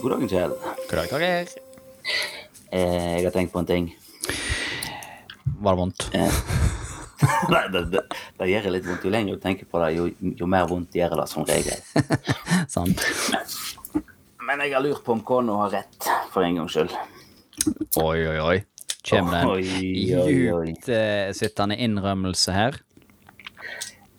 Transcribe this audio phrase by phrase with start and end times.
[0.00, 0.52] God dagen, Kjell.
[0.88, 1.48] God dag, Torgeir.
[2.72, 3.90] Eh, jeg har tenkt på en ting.
[5.60, 6.06] Var det vondt?
[6.16, 6.38] Eh,
[7.52, 8.02] Nei, det, det,
[8.40, 9.04] det gjør litt vondt.
[9.04, 10.08] Jo lenger du tenker på det, jo,
[10.40, 11.84] jo mer vondt gjør det som regel.
[12.74, 13.04] Sant?
[14.48, 16.96] Men jeg har lurt på om kona har rett, for en gangs skyld.
[18.00, 18.58] Oi, oi, oi.
[19.04, 22.80] Kjem det en djupt eh, innrømmelse her?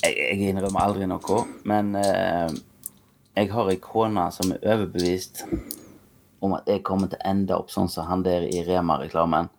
[0.05, 2.53] Jeg, jeg innrømmer aldri noe, men eh,
[3.37, 5.45] jeg har ei kone som er overbevist
[6.41, 9.49] om at jeg kommer til å ende opp sånn som han der i Rema-reklamen.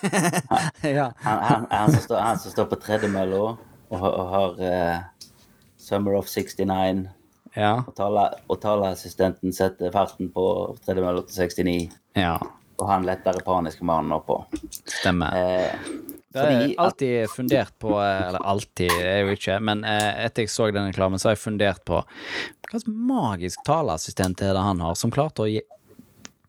[0.98, 1.10] ja.
[1.22, 3.56] Han, han, han, som står, han som står på tredjemølla og,
[3.94, 5.32] og har uh,
[5.80, 7.08] Summer of 69,
[7.56, 7.72] Ja.
[7.82, 10.44] og, tale, og taleassistenten setter farten på
[10.84, 12.36] tredjemølla til 69, ja.
[12.78, 14.42] og han lettere paniske mannen oppå.
[14.86, 15.34] Stemmer.
[15.34, 20.24] Eh, Det er fordi alltid fundert på eh, Eller alltid, er jo ikke, men eh,
[20.26, 24.54] etter jeg så den reklamen, så har jeg fundert på hva slags magisk taleassistent er
[24.54, 25.58] det han har, som klarte å gi,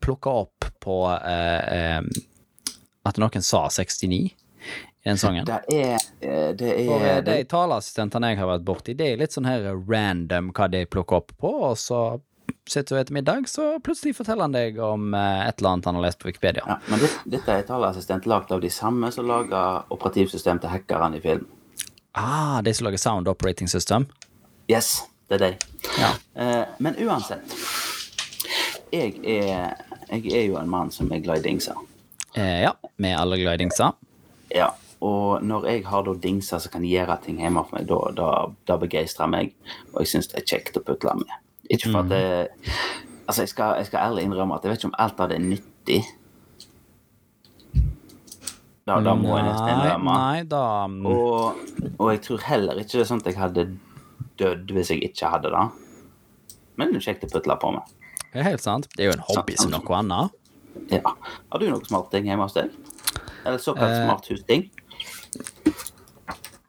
[0.02, 2.22] plukke opp på eh, eh,
[3.10, 4.22] at noen sa 69
[5.02, 5.46] i den sangen.
[5.50, 9.22] det er det Det For eh, er de taleassistentene jeg har vært borti, det er
[9.22, 12.02] litt sånn her random hva de plukker opp på, og så
[12.70, 15.98] sitter og spiser middag, så plutselig forteller han deg om eh, et eller annet han
[16.00, 16.64] har lest på Wikipedia.
[16.68, 21.18] ja, Men det, dette er taleassistent lagd av de samme som lager operativsystem til hackerne
[21.18, 21.48] i film.
[22.12, 24.08] Ah, de som lager Sound Operating System.
[24.68, 25.52] Yes, det er de.
[26.00, 26.12] Ja.
[26.36, 27.56] Uh, men uansett.
[28.92, 29.78] Jeg er,
[30.12, 31.78] jeg er jo en mann som er glad i dingser.
[32.36, 33.96] Eh, ja, med alle glad i dingser.
[34.52, 38.00] Ja, og når jeg har da dingser som kan gjøre ting hjemme for meg, da,
[38.16, 38.32] da,
[38.68, 39.56] da begeistrer meg,
[39.94, 41.32] og jeg syns det er kjekt å putle med.
[41.72, 42.24] Ikke for at det
[43.28, 45.38] Altså, jeg skal, jeg skal ærlig innrømme at jeg vet ikke om alt av det
[45.38, 46.00] er nyttig.
[48.90, 50.16] Da, da må jeg nesten innrømme.
[50.18, 51.62] nei, da mm, Og,
[51.94, 53.66] og jeg tror heller ikke det er sånn at jeg hadde
[54.42, 55.64] dødd hvis jeg ikke hadde det.
[56.82, 57.94] Men det er kjekt å putle på med.
[58.32, 58.90] Det er helt sant.
[58.96, 60.38] Det er jo en hobby som noe annet.
[60.92, 61.14] Ja.
[61.52, 62.74] Har du noe smart ting hjemme hos deg?
[63.46, 64.68] Eller såkalt Eh, smart husting?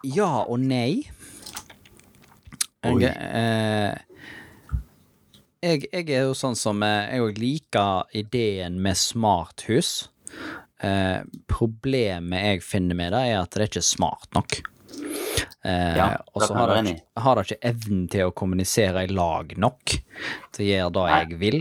[0.03, 1.05] Ja og nei.
[2.83, 2.97] Oi.
[2.99, 3.95] Jeg, eh,
[5.63, 10.09] jeg, jeg er jo sånn som eh, Jeg òg liker ideen med smarthus.
[10.83, 14.59] Eh, problemet jeg finner med det, er at det er ikke smart nok.
[15.65, 19.55] Eh, Ja, og så har det, har det ikke evnen til å kommunisere i lag
[19.57, 19.95] nok
[20.53, 21.61] til å gjøre det jeg vil.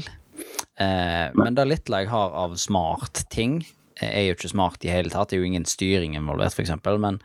[0.82, 3.60] Eh, men det lille jeg har av smart ting,
[4.02, 5.30] eh, er jo ikke smart i hele tatt.
[5.30, 6.98] Det er jo ingen styring involvert, eksempel.
[7.00, 7.22] Men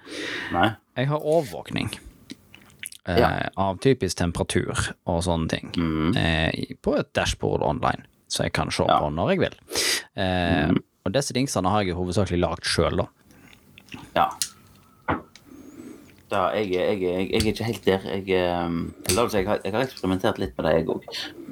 [0.53, 0.75] Nei?
[1.01, 1.95] jeg har overvåkning.
[3.07, 3.49] Eh, Ja.
[3.57, 4.73] Av typisk temperatur
[5.07, 5.71] og sånne ting.
[5.77, 6.17] mm.
[6.17, 8.99] Eh, på et dashboard online, så jeg kan se Ja.
[9.01, 9.55] på når jeg vil.
[10.17, 10.73] Eh,
[11.07, 13.07] Og disse dingsene har jeg hovedsakelig lagd sjøl, da.
[14.17, 14.29] Ja.
[16.27, 18.01] Da, jeg, jeg, jeg, jeg er ikke helt der.
[18.03, 21.05] Jeg, eh, har, har eksperimentert litt med det, jeg òg.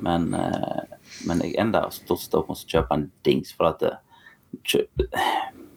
[0.02, 0.96] Men, eh,
[1.28, 3.92] men jeg ender stort sett å kjøpe en dings, for at det,
[4.66, 4.82] kjø,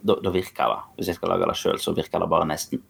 [0.01, 0.79] da, da virker det.
[0.97, 2.81] Hvis jeg skal lage det sjøl, så virker det bare nesten.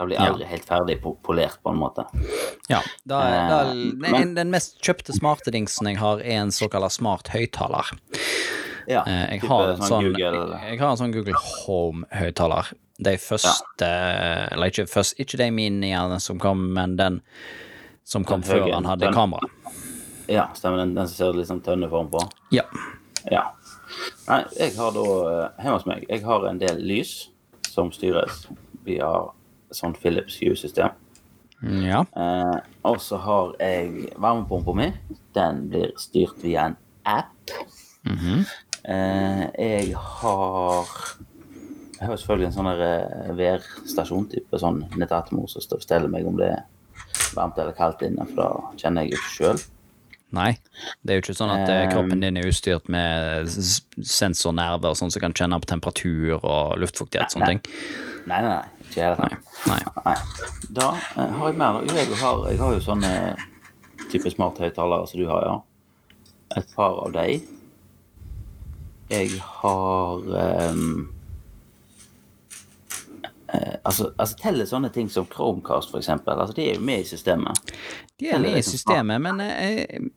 [0.00, 0.32] Det blir Ja.
[0.32, 2.04] aldri helt ferdig po- polert, på en måte.
[2.68, 3.18] Ja, da,
[3.48, 7.28] da, Eh, den, men- den mest kjøpte smarte dingsen jeg har, er en såkalt smart
[7.28, 7.84] høyttaler.
[8.88, 12.72] Ja, Eh, jeg, type har en sånn, Google jeg har en sånn Google Home-høyttaler.
[13.02, 13.86] De første
[14.52, 17.20] Eller ikke, først, ikke de miniene som kom, men den
[18.04, 19.40] som kom Den før høye, han hadde den- kamera.
[20.28, 20.78] Ja, stemmer.
[20.78, 22.30] Den, den som ser litt sånn tønneform på.
[22.52, 22.62] Ja.
[23.30, 23.50] Ja.
[24.28, 27.28] Nei, jeg har da eh, hjemme hos meg Jeg har en del lys
[27.68, 28.46] som styres
[28.84, 29.28] via
[29.76, 30.90] sånn Philips Hue-system.
[31.62, 32.04] ja.
[32.16, 32.58] Eh,
[32.88, 34.92] og så har jeg varmepumpa mi.
[35.36, 37.50] Den blir styrt via en app.
[38.84, 40.86] eh, jeg har
[42.00, 46.38] Jeg har selvfølgelig en sånn der, eh, værstasjon, type sånn Netatmo, som forteller meg om
[46.38, 46.62] det er
[47.36, 49.60] varmt eller kaldt inne, for da kjenner jeg ikke sjøl.
[50.32, 50.52] Nei,
[51.02, 55.10] det er jo ikke sånn at eh, Um, kroppen din er utstyrt med sensornerver sånn
[55.10, 57.62] som kan kjenne på temperatur og luftfuktighet og sånne ting.
[58.30, 58.79] Nei, nei, nei.
[58.96, 59.38] I det.
[59.66, 59.80] Nei.
[60.04, 60.16] Nei.
[60.68, 61.80] Da eh, har jeg mer.
[61.86, 63.12] Jo, Jeg har, jeg har jo sånne
[64.10, 65.56] type smarthøyttalere som du har, ja.
[66.58, 67.40] Et par av de.
[69.10, 70.26] Jeg har
[70.70, 71.10] um,
[73.52, 76.38] eh, altså, altså teller sånne ting som Chromecast, eksempel.
[76.38, 77.74] Altså, de er jo med i systemet.
[78.18, 80.10] De er med i systemet, men eh,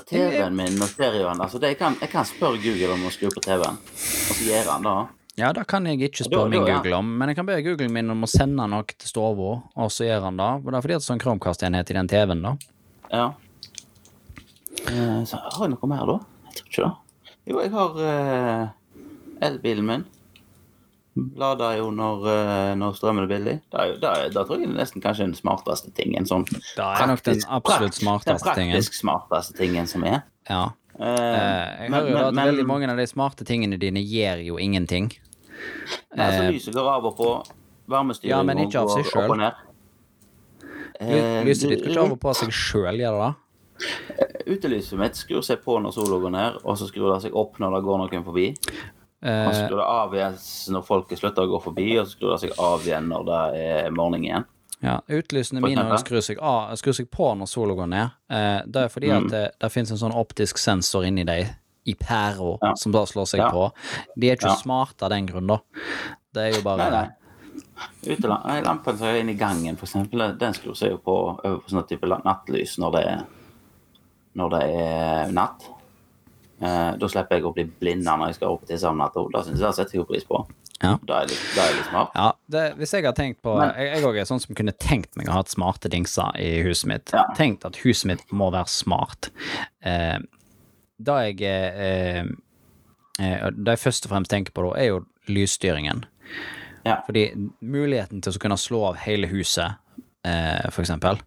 [0.00, 3.28] TV-en min og stereoen altså, det, jeg, kan, jeg kan spørre Google om å skru
[3.32, 5.00] på TV-en, og så gjør han det.
[5.42, 6.62] Ja, det kan jeg ikke spørre min.
[6.62, 9.32] Google om, men jeg kan be Google min om å sende noe til stua,
[9.74, 10.50] og så gjør han det.
[10.62, 12.52] For det er fordi det er sånn Chromecast-enhet i den TV-en, da.
[13.10, 13.24] Ja.
[14.86, 16.18] Eh, så har jeg noe mer, da?
[16.52, 16.92] Jeg tror ikke det.
[17.50, 18.68] Jo, jeg har uh,
[19.42, 20.04] elbilen min.
[21.36, 23.56] Lader jo når, uh, når strømmen er billig.
[23.74, 26.28] Da, er, da tror jeg det er nesten kanskje den smarteste tingen.
[26.28, 28.46] Sånn Det er nok den absolutt smarteste tingen.
[28.46, 28.78] Den tingen.
[28.78, 30.22] praktisk smarteste tingen som er.
[30.46, 30.62] Ja.
[30.94, 34.46] Uh, jeg men- hører jo at men- veldig mange av de smarte tingene dine gjør
[34.46, 35.10] jo ingenting.
[36.16, 37.28] Nei, altså, Eh, av og på.
[37.88, 39.52] Varmestyring Ja, men ikke av seg går opp og ned.
[41.00, 43.32] Eh, Lyset ditt går ikke av og på seg sjøl, gjør det da?
[44.46, 47.58] Utelyset mitt skrur seg på når sola går ned, og så skrur det seg opp
[47.62, 48.48] når det går noen forbi.
[48.52, 50.38] Og så Eh, skrur det av igjen
[50.74, 53.40] når folket slutter å gå forbi, og så skrur det seg av igjen når det
[53.86, 54.44] er morgen igjen.
[54.82, 58.10] ja, utlysene mine skrur seg, av, skrur seg på når sola går ned.
[58.30, 59.24] Eh, det er fordi Mm.
[59.26, 61.46] at det, det finnes en sånn optisk sensor inni deg,
[61.86, 62.74] i pæra, Ja.
[62.76, 63.50] som da slår seg Ja.
[63.50, 63.72] på.
[64.18, 64.56] De er ikke Ja.
[64.56, 65.58] smarte av den grunn, da.
[66.32, 67.08] Det er jo bare Nei, nei.
[68.06, 71.58] Nei, Lampen som er inne i gangen, for eksempel, den skrur seg jo på over
[71.60, 73.24] på sånn type nattlys når det er,
[74.36, 75.68] når det er natt.
[76.62, 79.44] Eh, da slipper jeg å bli blinda når jeg skal opp til samme natt Det
[79.48, 80.46] synes jeg setter jeg jo pris på.
[80.82, 80.96] Ja.
[81.04, 82.10] Da er jeg litt, da er litt smart.
[82.14, 85.16] Ja, det, hvis jeg har tenkt på Men- jeg òg er sånn som kunne tenkt
[85.16, 87.10] meg å ha et smarte dingser i huset mitt.
[87.12, 87.24] Ja.
[87.34, 89.30] Tenkt at huset mitt må være smart.
[89.84, 90.18] Eh,
[91.02, 92.22] da jeg eh,
[93.20, 96.04] eh, Det jeg først og fremst tenker på da, er jo lysstyringen.
[96.86, 97.00] Ja.
[97.06, 97.28] Fordi
[97.62, 99.76] muligheten til å kunne slå av hele huset,
[100.24, 101.20] eh, for eksempel,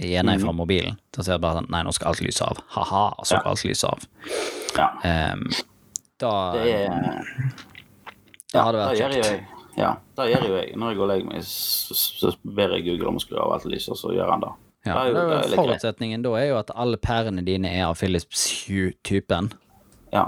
[0.00, 0.40] gjerne Mhm.
[0.46, 2.58] fra mobilen, da ser jeg bare sånn Nei, nå skal alt lyse av.
[2.74, 4.06] Ha-ha, så skal alt lyse av.
[4.76, 4.88] ja.
[5.04, 5.34] Eh,
[6.18, 7.24] da Det er
[8.52, 9.46] Det hadde vært kjekt.
[9.78, 10.72] Ja, det gjør jo jeg.
[10.76, 13.52] Når jeg går og legger meg, så, så ber jeg Google om å skru av
[13.54, 14.50] alt lyset, og så gjør han det.
[14.86, 17.68] Ja, det er jo, det er jo forutsetningen da er jo at alle pærene dine
[17.68, 19.50] er av Philips Hue-typen.
[20.12, 20.22] Ja.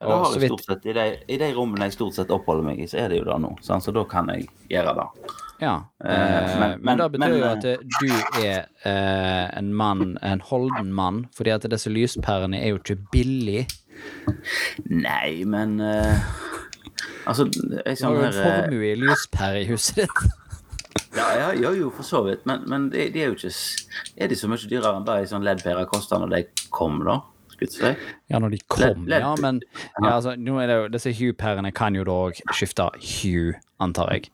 [0.00, 2.62] ja det har jeg stort sett, I de, i de rommene jeg stort sett oppholder
[2.70, 3.50] meg i, så er det jo det nå.
[3.66, 3.82] sant?
[3.84, 5.08] Så da kan jeg gjøre det.
[5.58, 5.72] Ja,
[6.06, 9.72] Eh, men, men, men- det betyr men, jo eh, at eh, du er eh, en
[9.74, 13.64] mann, en holden mann, fordi at disse lyspærene er jo ikke billig.
[14.86, 16.20] Nei, men eh,
[17.26, 20.30] Altså, jeg Du har sånn jo en eh, formue i lyspære i huset ditt.
[21.16, 22.44] Ja, ja, jo, jo, for så vidt.
[22.46, 23.52] Men, men de, de er jo ikke
[24.16, 26.42] Er de så mye dyrere enn det i sånn LED-pærer kosta når de
[26.74, 27.20] kom, da?
[28.30, 31.72] Ja, når de kom, LED, ja, men ja, altså, nå er det jo, disse Hue-pærene
[31.74, 34.28] kan jo da òg skifte Hue, antar jeg.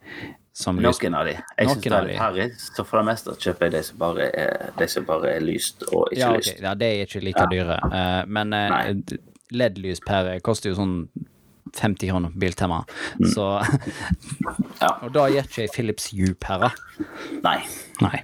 [0.54, 0.76] Som.
[0.78, 1.32] Noen av de.
[1.58, 4.26] Jeg syns det er litt harry, så for det meste kjøper jeg de som bare
[4.38, 6.44] er, de som bare er lyst og ikke Ja, okay.
[6.44, 6.60] lyst.
[6.62, 7.78] ja, det er ikke like dyre.
[7.88, 9.18] Uh, men uh, Nei.
[9.56, 10.94] LED-lyspære koster jo sånn
[11.80, 12.82] 50 kroner på Biltema.
[13.20, 13.28] Mm.
[13.34, 13.48] Så
[14.84, 14.90] Ja.
[15.02, 16.70] Og da gir ikke jeg Philips Hue-pære.
[17.44, 17.58] Nei,
[18.02, 18.18] Nei.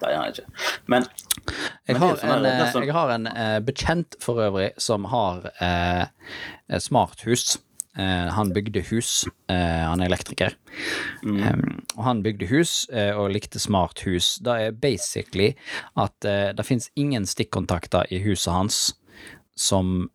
[0.00, 0.68] det gjør jeg ikke.
[0.90, 4.70] Men Jeg Men har sånn en, eh, sånn- jeg har en uh, bekjent for øvrig
[4.80, 6.06] som har uh,
[6.70, 7.58] et smarthus.
[7.98, 9.24] Uh, han bygde hus.
[9.50, 10.54] Eh, han er elektriker.
[11.26, 14.36] Um, og han bygde hus eh, og likte smarthus.
[14.46, 15.50] Det er basically
[15.98, 18.78] at eh, det fins ingen stikkontakter i huset hans
[19.58, 20.06] som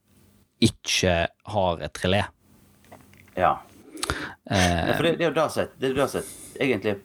[0.64, 2.24] ikke har et relé.
[3.36, 3.54] Ja.
[4.52, 6.26] Eh, Ja, for det, det er jo det som det det
[6.62, 6.96] egentlig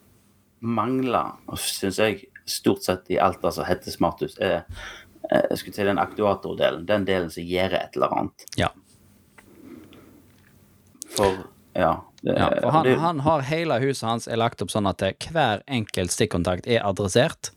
[0.61, 4.37] mangler, syns jeg, stort sett i alt det som heter smarthus.
[4.43, 4.65] Er,
[5.31, 8.47] eh, jeg skulle den aktuatordelen, den delen som gjør et eller annet.
[8.61, 8.71] ja.
[11.11, 11.41] For
[11.75, 14.89] ja, det, Ja, for han, det, han har hele huset hans er lagt opp sånn
[14.91, 17.53] at eh, hver enkelt stikkontakt er adressert,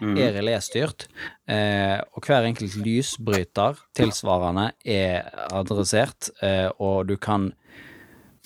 [0.00, 1.06] er relésstyrt,
[1.48, 7.52] eh, og hver enkelt lysbryter tilsvarende er adressert, eh, og du kan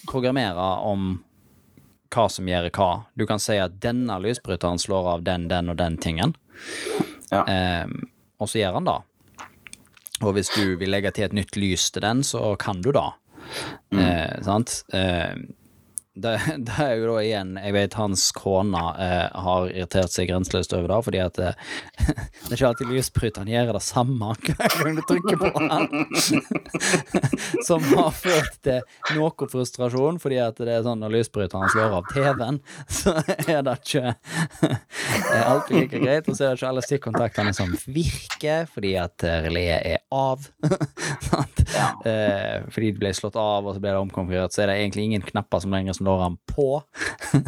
[0.08, 1.18] programmere om
[2.14, 2.90] hva som gjør hva.
[3.14, 6.34] Du kan si at denne lysbryteren slår av den, den og den tingen,
[7.30, 7.44] ja.
[7.44, 7.86] eh,
[8.38, 8.98] og så gjør han det.
[10.24, 13.10] Og hvis du vil legge til et nytt lys til den, så kan du da.
[13.94, 14.80] Eh, sant?
[14.92, 15.36] Eh,
[16.22, 16.34] det,
[16.66, 20.90] det er jo da igjen Jeg vet hans kone eh, har irritert seg grenseløst over
[20.92, 21.68] det, fordi at eh,
[22.08, 26.06] det er ikke alltid lysbryteren gjør det samme hver gang du trykker på den.
[27.68, 28.82] Som har ført til
[29.16, 32.60] noe frustrasjon, fordi at det er sånn når lysbryteren slår av TV-en,
[32.90, 33.14] så
[33.46, 34.14] er det ikke
[35.38, 36.28] alltid like greit.
[36.28, 40.46] Og så er det ikke alle stikkontaktene som virker, fordi at eh, reléet er av.
[41.28, 41.64] Sant?
[41.74, 41.90] Ja.
[42.08, 45.08] Eh, fordi det ble slått av, og så ble det omkonfigurert, så er det egentlig
[45.08, 46.82] ingen knapper som lenger slår han på.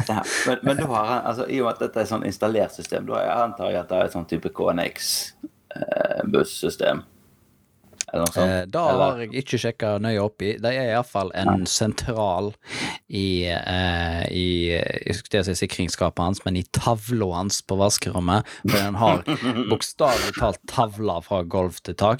[0.07, 2.25] Ja, men, men da har han, altså, i og med at dette er et sånn
[2.27, 7.01] installert system, da antar jeg at det er et sånn type KNX-bussystem.
[8.13, 8.43] Eller.
[8.43, 10.57] Eh, da har jeg ikke sjekka nøye opp i.
[10.59, 12.53] Det er iallfall en sentral
[13.07, 18.43] i, eh, i jeg skulle si sikringsskapet hans, men i tavla hans på vaskerommet.
[18.67, 19.23] For den har
[19.71, 22.19] bokstavelig talt tavler fra gulv til tak,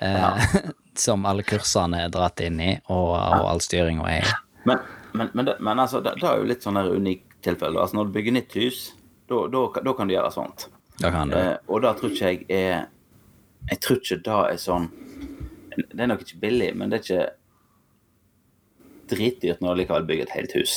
[0.00, 0.36] eh,
[1.04, 4.26] som alle kursene er dratt inn i, og, og all styringa er i.
[4.68, 4.78] Men,
[5.12, 7.80] men, men, det, men altså, det, det er jo litt sånn unikt tilfelle.
[7.80, 8.80] Altså, når du bygger nytt hus,
[9.28, 10.68] da, kan du gjøre sånt.
[10.98, 11.36] Da kan du.
[11.38, 12.88] Eh, og da tror ikke jeg er
[13.68, 14.86] Jeg tror ikke det er sånn
[15.76, 17.26] Det er nok ikke billig, men det er ikke
[19.08, 20.72] dritdyrt når du likevel bygger et helt hus.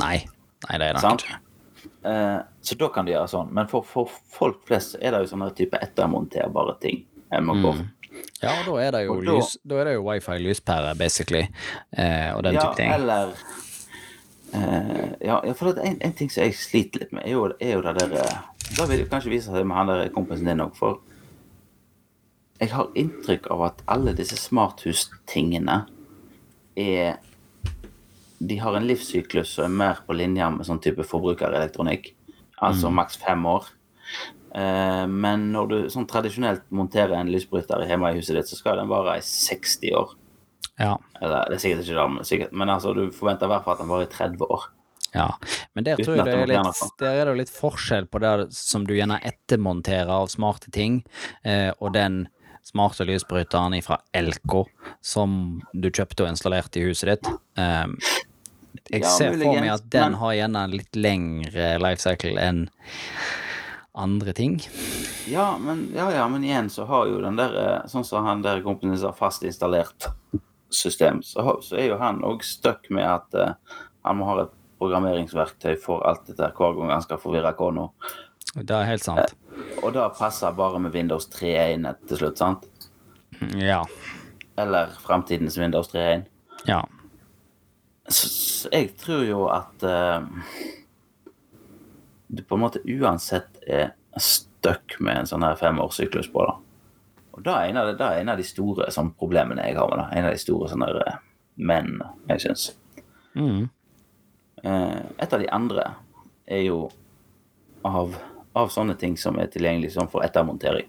[0.00, 0.22] Nei.
[0.68, 1.24] Nei, det er det Sant?
[1.26, 1.40] ikke.
[2.08, 3.50] Eh, så da kan du gjøre sånn.
[3.54, 7.74] Men for, for folk flest er det jo sånne type ettermonterbare ting Jeg må gå
[8.42, 11.44] Ja, og da er det jo, da- lys, da er det jo wifi-lyspære, basically,
[11.96, 12.92] eh, og den Ja, type ting.
[12.92, 13.32] eller
[14.54, 17.74] eh, ja, for det en, en ting som jeg sliter litt med, er jo, er
[17.76, 18.38] jo det der eh,
[18.76, 21.00] Da vil det kanskje vise seg med han der kompisen din òg, for
[22.60, 25.76] jeg har inntrykk av at alle disse smarthustingene
[26.76, 27.18] er
[28.40, 32.12] De har en livssyklus som er mer på linje med sånn type forbrukerelektronikk,
[32.62, 33.64] altså maks fem år.
[34.54, 38.80] Eh, men når du sånn tradisjonelt monterer en lysbryter hjemme i huset ditt, så skal
[38.80, 40.16] den vare i 60 år.
[40.78, 43.64] Ja, Eller det er sikkert ikke det, men, sikkert, men altså, du forventer i hvert
[43.64, 44.66] fall at den varer i 30 år.
[45.16, 45.28] ja.
[45.74, 48.86] Men der tror jeg det er litt, der er det litt forskjell på det som
[48.86, 51.00] du gjerne ettermonterer av smarte ting,
[51.42, 52.26] eh, og den
[52.68, 54.66] smarte lysbryteren fra Elko
[55.02, 57.30] som du kjøpte og installerte i huset ditt.
[57.58, 57.86] Eh,
[58.92, 62.66] jeg ser for meg at den har gjerne en litt lengre life cycle enn
[63.98, 64.60] andre ting.
[65.28, 68.44] Ja, men, ja, ja, men igjen så har jo den der eh, Sånn som han
[68.44, 70.08] der kompisen har fast installert
[70.70, 74.54] system, så, så er jo han òg stuck med at uh, han må ha et
[74.78, 77.88] programmeringsverktøy for alt dette hver gang han skal forvirre kona.
[78.54, 79.34] Det er helt sant.
[79.82, 82.68] Og det passer bare med Windows 3.1 til slutt, sant?
[83.56, 83.82] Ja.
[84.58, 86.24] Eller fremtidens Windows 3.1.
[86.68, 86.82] Ja.
[88.08, 90.28] Så, så jeg tror jo at eh,
[92.28, 96.56] du på en måte uansett er stuck med en sånn her femårssyklus på da.
[97.38, 99.90] Og det er en av de, det en av de store sånn, problemene jeg har
[99.90, 100.06] med det.
[100.18, 101.18] En av de store sånne her, eh,
[101.70, 102.00] menn,
[102.32, 102.64] jeg syns.
[103.38, 103.68] Mm.
[104.64, 105.84] Eh, et av de andre
[106.50, 106.80] er jo
[107.86, 108.16] av,
[108.58, 110.88] av sånne ting som er tilgjengelig sånn for ettermontering.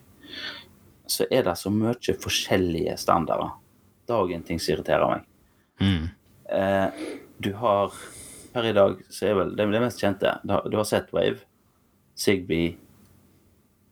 [1.09, 3.53] Så er det så mye forskjellige standarder.
[4.05, 5.27] Det er òg en ting som irriterer meg.
[5.79, 6.09] Mm.
[6.49, 7.05] Eh,
[7.39, 7.93] du har
[8.53, 11.41] per i dag så er vel det, det mest kjente Du har, sett Z-Wave,
[12.19, 12.75] Zigbee,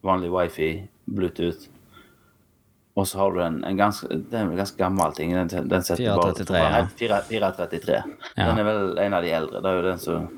[0.06, 0.72] vanlig wifi,
[1.06, 1.68] Bluetooth.
[2.98, 5.34] Og så har du en, en ganske Det er en ganske gammel ting.
[5.36, 6.84] Den, den setter 433, ja.
[6.98, 7.98] 433.
[8.36, 8.48] Ja.
[8.50, 9.62] Den er vel en av de eldre.
[9.62, 10.30] Det er jo den som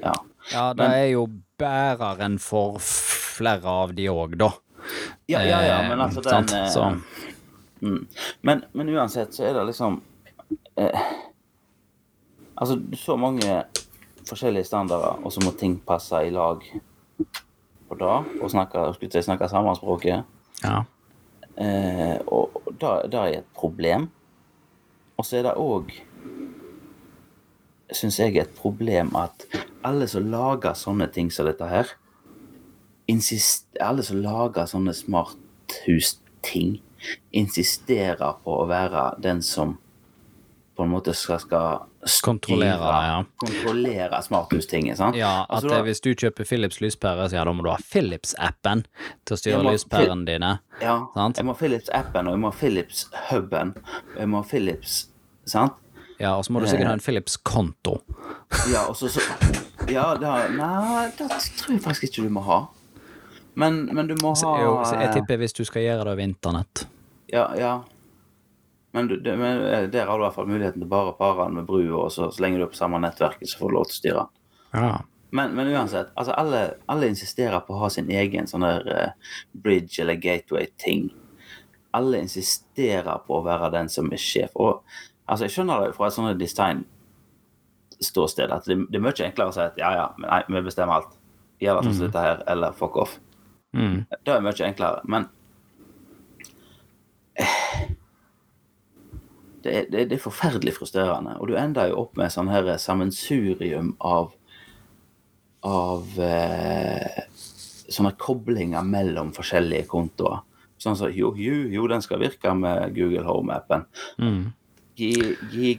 [0.00, 0.14] Ja.
[0.52, 1.26] Ja, det Men- er jo
[1.58, 4.52] bæreren for flere av de òg, da.
[5.28, 6.96] Ja, ja, ja, men Eh, altså den eh,
[7.80, 8.06] mm.
[8.42, 10.00] men, men uansett så er det liksom
[10.76, 11.00] eh,
[12.60, 13.62] Altså, så mange
[14.28, 16.60] forskjellige standarder, og så må ting passe i lag
[17.88, 20.22] på det, og snakke, skulle snakke samme språket.
[20.64, 20.82] Ja.
[21.56, 24.10] Eh, og da, da er et problem.
[25.16, 25.90] Og så er det òg,
[27.92, 29.48] syns jeg, et problem at
[29.84, 31.96] alle som lager sånne ting som dette her,
[33.10, 36.78] insister, alle som lager sånne smarthusting,
[37.32, 39.78] insisterer på å være den som
[40.80, 43.18] på en måte skal, skal styre- Kontrollere, ja.
[43.42, 44.96] kontrollere smarthustinget.
[44.98, 45.16] sant?
[45.20, 47.68] Ja, at Altså, eh, da- hvis du kjøper Philips lyspære, så ja, da må du
[47.70, 48.84] ha Philips-appen
[49.28, 50.54] til å styre lyspærene dine.
[50.80, 51.36] Ja, Sant?
[51.36, 53.74] jeg må ha Philips-appen, og jeg må ha Philips-huben,
[54.14, 55.06] og jeg må ha Philips
[55.46, 55.72] Sant?
[56.20, 58.00] Ja, og så må du sikkert ha en Philips-konto.
[58.72, 59.20] Ja, og så, så
[59.90, 62.58] Ja, da Nei, det tror jeg faktisk ikke du må ha.
[63.56, 66.04] Men, men du må Så, ha jo, så jeg eh, tipper hvis du skal gjøre
[66.04, 66.84] det over internett.
[67.32, 67.72] Ja, ja.
[68.92, 71.44] Men, det, men eh, der har du i hvert fall muligheten til bare å pare
[71.46, 73.74] den med brua, og så, så lenge du er på samme nettverket, så får du
[73.76, 74.30] lov til å styre den.
[74.80, 74.94] Ja.
[75.30, 79.14] Men, men uansett, altså alle, alle insisterer på å ha sin egen sånn der uh,
[79.54, 81.02] bridge eller gateway-ting.
[81.94, 84.50] Alle insisterer på å være den som er sjef.
[84.58, 84.82] Og
[85.26, 89.54] altså, jeg skjønner det fra et sånt design-ståsted at det, det er mye enklere å
[89.54, 91.12] si at ja, ja, nei, vi bestemmer alt.
[91.62, 93.14] Gjør det sånn som dette her, eller fuck off.
[93.76, 93.98] Mm.
[94.10, 95.30] Det er mye enklere, men
[99.64, 101.36] det er, det, er- er forferdelig frustrerende.
[101.40, 104.32] Og du ender jo opp med sånn her sammensurium av
[105.66, 107.24] av eh,
[107.92, 110.38] sånne koblinger mellom forskjellige kontoer.
[110.80, 113.82] Sånn som jo, jo, jo, den skal virke med Google Home-appen.
[114.16, 114.46] Mm.
[114.96, 115.10] Gi,
[115.52, 115.74] gi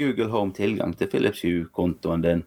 [0.00, 2.42] Google Home tilgang til Philips Hue-kontoen din.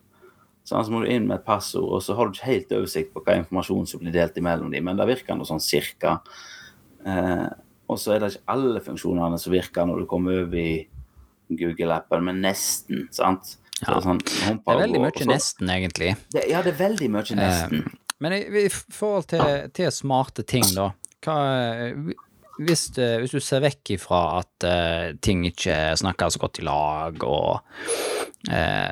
[0.67, 3.13] Sånn, så må du inn med et passord, og så har du ikke helt oversikt
[3.13, 6.17] på hva informasjon som blir delt imellom dem, men det virker noe sånn cirka.
[7.05, 7.47] Eh,
[7.89, 10.87] og så er det ikke alle funksjonene som virker når du kommer over i
[11.53, 13.57] Google-appen, men nesten, sant?
[13.75, 13.93] Så Ja.
[13.95, 16.15] det, sånn, Det er veldig mye nesten, egentlig.
[16.31, 17.83] Det, ja, det er veldig mye nesten.
[18.23, 20.91] Men i, i forhold til, til smarte ting, da.
[21.25, 21.35] Hva,
[22.57, 26.63] hvis, det- hvis du ser vekk ifra at uh, ting ikke snakker så godt i
[26.63, 27.59] lag, og
[28.49, 28.91] eh,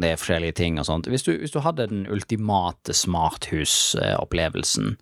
[0.00, 1.08] det er forskjellige ting og sånt.
[1.08, 4.96] Hvis du, hvis du hadde den ultimate smarthusopplevelsen,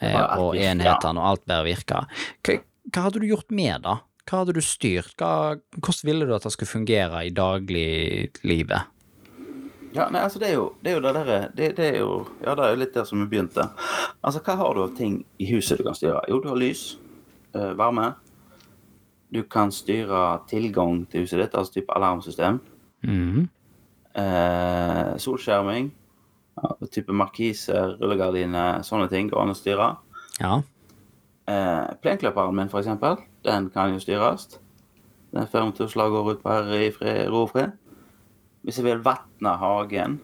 [0.00, 2.04] eh, og enhetene og alt bare virka,
[2.46, 2.60] hva,
[2.92, 3.96] hva hadde du gjort med da?
[4.30, 5.16] Hva hadde du styrt?
[5.18, 8.96] Hva, hvordan ville du at det skulle fungere i dagliglivet?
[9.90, 12.10] Ja, nei, altså det er jo det er jo det derre det, det er jo
[12.44, 13.64] Ja, det er jo litt der som vi begynte.
[14.22, 16.20] Altså, hva har du av ting i huset du kan styre?
[16.30, 16.92] Jo, du har lys.
[17.58, 18.12] eh, varme.
[19.34, 20.20] Du kan styre
[20.50, 22.60] tilgang til huset ditt, altså type alarmsystem.
[23.02, 23.48] Mhm.
[24.14, 25.90] Eh, solskjerming.
[26.60, 29.90] Ja, type markiser, rullegardiner, sånne ting går an å styre.
[30.40, 30.56] Ja.
[31.48, 34.58] Eh, Plenklipperen min, for eksempel, den kan jo styres.
[35.30, 37.76] Den får meg til å slå går ut på her i fred, ro og fred.
[38.66, 40.18] Hvis jeg vil vatne hagen,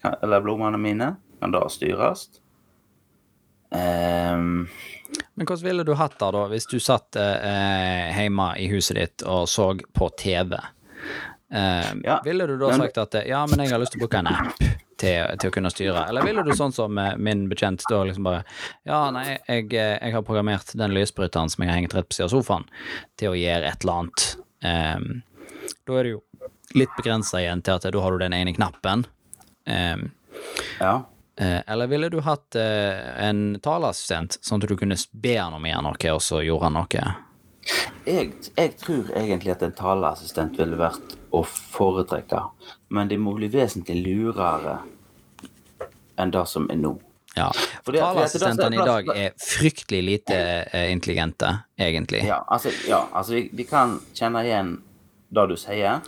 [0.00, 1.10] kan, eller blomstene mine,
[1.42, 2.28] kan det styres.
[3.68, 4.68] Um,
[5.34, 9.24] Men hvordan ville du hatt det da, hvis du satt eh, hjemme i huset ditt
[9.28, 10.54] og så på TV?
[11.50, 14.04] Eh, Ja, ville du da sagt at eh, ja, men jeg har lyst til å
[14.06, 14.58] bruke en app
[15.00, 16.02] til, til å kunne styre?
[16.10, 18.42] Eller ville du sånn som eh, min bekjent da liksom bare
[18.88, 22.18] Ja, nei, jeg, eh, jeg har programmert den lysbryteren som jeg har hengt rett på
[22.18, 22.66] siden av sofaen,
[23.16, 24.26] til å gjøre et eller annet.
[24.60, 26.24] Eh, da er det jo
[26.76, 29.06] litt begrensa igjen til at da har du den ene knappen.
[29.64, 29.96] Eh,
[30.82, 30.92] ja.
[31.38, 35.64] Eh, eller ville du hatt eh, en taleassistent, sånn at du kunne be han om
[35.64, 37.06] å gjøre noe, og så gjorde han noe?
[38.08, 42.40] Jeg, jeg tror egentlig at en taleassistent ville vært å foretrekke,
[42.94, 44.78] men de må bli vesentlig lurere
[46.18, 46.96] enn det som er nå.
[47.36, 47.48] Ja.
[47.84, 50.38] Taleassistentene i dag er fryktelig lite
[50.72, 52.24] eh, intelligente, egentlig.
[52.26, 54.72] Ja, altså, ja, altså de, de, kan kjenne igjen
[55.28, 56.00] det du sier,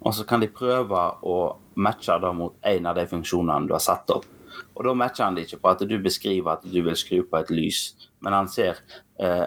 [0.00, 1.36] og så kan de prøve å
[1.82, 4.26] matche det mot en av de funksjonene du har satt opp.
[4.72, 7.38] Og da matcher han det ikke på at du beskriver at du vil skru på
[7.38, 7.84] et lys,
[8.24, 8.80] men han ser
[9.22, 9.46] eh,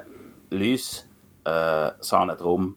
[0.56, 1.06] lys,
[1.50, 2.74] eh, sa han et rom,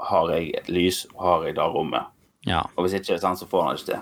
[0.00, 2.06] har jeg et lys, har jeg da rommet.
[2.46, 2.60] Ja.
[2.76, 4.00] Og hvis ikke, sant, så får han ikke det.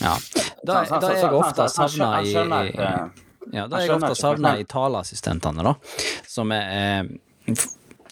[0.00, 0.16] ja.
[0.64, 3.90] Da, sånn, han- da er jeg ofte savna i, i, eh, Ja, da er jeg
[3.98, 5.74] ofte savna i taleassistentene, da.
[6.26, 7.54] Som er eh,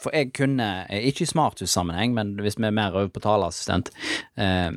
[0.03, 3.89] For jeg kunne, ikke i smarthussammenheng, men hvis vi er mer over på taleassistent
[4.37, 4.69] eh,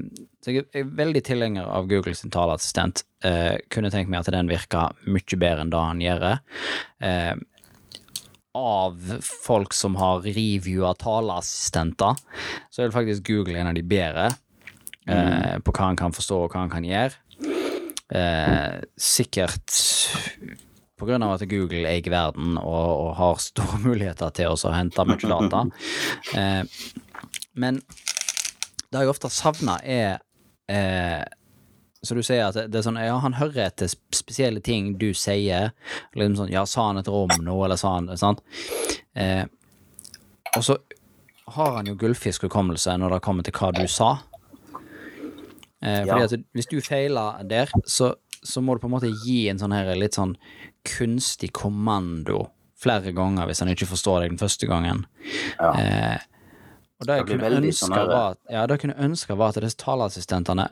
[0.46, 3.04] Så jeg er veldig tilhenger av Googles taleassistent.
[3.26, 6.26] Eh, kunne tenkt meg at den virka mye bedre enn det han gjør.
[8.56, 12.16] Av folk som har reviewa taleassistenter,
[12.72, 14.30] så er det faktisk Google en av de bedre
[15.10, 17.20] eh, på hva han kan forstå og hva han kan gjøre.
[18.16, 19.74] Eh, sikkert
[20.96, 25.08] på grunn av at Google eier verden og, og har store muligheter til å hente
[25.08, 25.66] mye data.
[26.38, 26.64] Eh,
[27.60, 27.82] men
[28.92, 30.22] det jeg ofte savner, er
[30.72, 31.24] eh,
[32.06, 35.72] Så du sier at det, er sånn Ja, han hører etter spesielle ting du sier.
[36.16, 38.42] Liksom sånn Ja, sa han et rom nå, eller sa han Sant?
[39.16, 39.46] Eh,
[40.56, 40.78] og så
[41.56, 44.14] har han jo gullfiskhukommelse når det kommer til hva du sa.
[45.82, 46.24] Eh, fordi Ja.
[46.24, 48.14] at hvis du feiler der, så,
[48.44, 50.36] så må du på en måte gi en sånn her litt sånn
[50.86, 55.06] kunstig kommando flere ganger hvis han ikke forstår deg den første gangen.
[55.60, 55.72] Ja.
[55.74, 56.18] Eh,
[57.00, 59.06] og det jeg Det kunne veldig ønske sånn her- var at, ja, det jeg kunne
[59.10, 60.70] ønske var at disse taleassistentene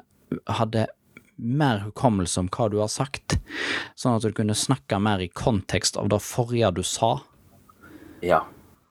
[0.48, 0.88] hadde
[1.36, 3.38] mer hukommelse om hva du har sagt,
[3.96, 7.16] sånn at du kunne snakke mer i kontekst av det forrige du sa,
[8.24, 8.44] ja.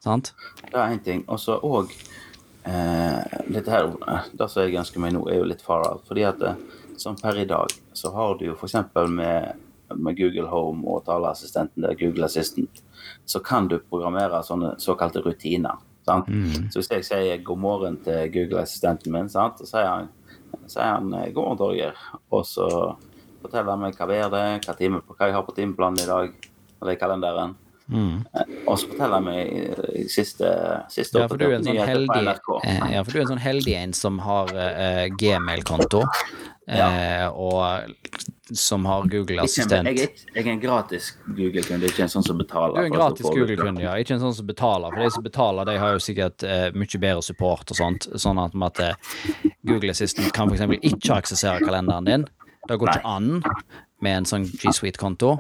[0.05, 0.35] sant?
[0.65, 1.25] Det er én ting.
[1.29, 1.93] Og så òg
[2.69, 6.07] eh, Dette her, eh, det som jeg ønsker meg nå, er jo litt far out.
[6.09, 6.59] Fordi at eh,
[7.01, 8.77] som per i dag, så har du jo f.eks.
[9.09, 12.83] Med, med Google Home og taleassistenten der, Google Assistant,
[13.29, 15.81] så kan du programmere sånne såkalte rutiner.
[16.07, 16.27] Sant?
[16.73, 19.61] Så hvis jeg sier god morgen til Google-assistenten min, sant?
[19.61, 20.09] så sier han,
[20.71, 21.99] sier han eh, god Torgeir.
[22.31, 22.69] Og så
[23.43, 26.09] forteller han meg hva vær det er, hva, time, hva jeg har på timeplanen i
[26.09, 26.49] dag,
[26.83, 27.57] Og det er kalenderen.
[27.91, 30.51] Eh, Og så forteller jeg meg siste,
[30.93, 33.43] siste Ja, for du er en sånn heldig eh, Ja, for du er en sånn
[33.43, 36.05] heldig en som har uh, Gmail-konto,
[36.69, 39.89] eh, og som har Google-assistent.
[39.89, 42.77] Jeg, jeg er en gratis Google-kunde, ikke en sånn som betaler.
[42.77, 43.95] Du er en gratis Google-kunde, ja.
[44.01, 44.93] Ikke en sånn som betaler.
[44.93, 48.09] For de som betaler, de har jo sikkert uh, mye bedre support og sånt.
[48.21, 48.83] Sånn at, at
[49.69, 50.79] Google-assistent kan f.eks.
[50.93, 52.29] ikke aksessere kalenderen din.
[52.69, 53.43] Det går ikke an
[54.03, 55.37] med en sånn G Suite-konto.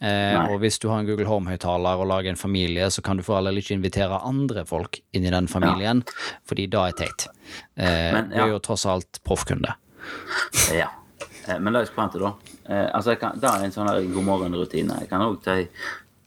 [0.00, 3.24] Eh, og hvis du har en Google Home-høyttaler og lager en familie, så kan du
[3.26, 6.02] for all del ikke invitere andre folk inn i den familien,
[6.48, 7.28] fordi da er teit.
[7.76, 9.74] Eh, Men, Du er jo tross alt proffkunde.
[10.74, 10.90] Ja.
[11.46, 12.34] Eh, Men da er spent da.
[12.68, 15.00] Eh, altså kan, det er en sånn god morgen-rutine.
[15.04, 15.60] Jeg kan òg ta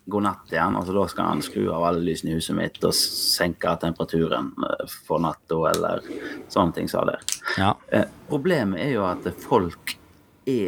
[0.10, 0.76] god natt igjen.
[0.76, 4.86] altså Da skal han skru av alle lysene i huset mitt og senke temperaturen eh,
[5.06, 6.04] for natta, eller
[6.50, 7.20] sånne ting det.
[7.58, 7.74] Ja.
[7.92, 9.99] Eh, problemet er jo at folk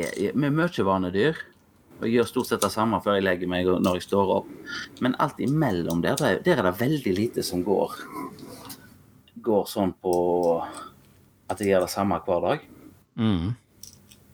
[0.01, 1.39] er er mye vanedyr.
[2.01, 4.35] Og jeg gjør stort sett det samme før jeg legger meg og når jeg står
[4.39, 4.47] opp.
[5.05, 7.93] Men alt imellom der, der, er det veldig lite som går
[9.41, 10.13] Går sånn på
[11.49, 12.65] at jeg gjør det samme hver dag.
[13.17, 13.53] Mm.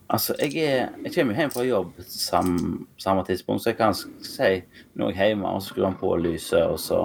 [0.07, 2.51] Altså, jeg, er, jeg kommer jo hjem fra jobb sam,
[2.99, 4.51] samme tidspunkt, så jeg kan si
[4.95, 6.99] når jeg er hjemme, og så skrur han på lyset, og så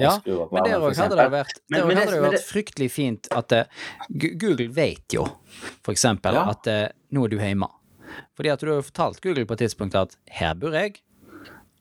[0.00, 2.40] Ja, han på men der òg hadde det vært, Men- men hadde det- hadde det
[2.40, 3.64] vært fryktelig fint at eh,
[4.16, 5.24] Google vet jo,
[5.82, 6.48] for eksempel, Ja.
[6.50, 7.68] at eh, nå er du hjemme.
[8.36, 11.00] Fordi at du har jo fortalt Google på et tidspunkt at her bor jeg,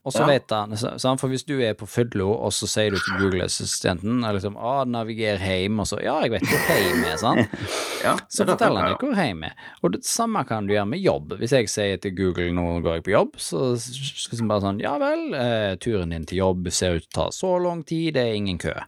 [0.05, 0.25] og så Ja.
[0.27, 1.19] vet han sant?
[1.19, 5.37] For hvis du er på Fudlo, og så sier du til Google-assistenten liksom, ah, 'Naviger
[5.39, 7.49] hjem', og så 'Ja, jeg vet hvor heim er', sant?
[8.05, 9.53] Ja, Så er forteller han deg hvor heim er.
[9.83, 11.33] Og det samme kan du gjøre med jobb.
[11.39, 14.79] Hvis jeg sier til Google 'nå går jeg på jobb', så skal han bare sånn
[14.79, 18.13] 'ja vel, eh, turen din til jobb ser ut til å ta så lang tid,
[18.13, 18.83] det er ingen kø'.